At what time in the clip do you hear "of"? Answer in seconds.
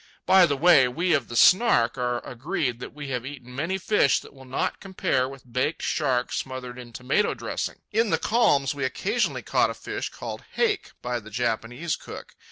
1.13-1.27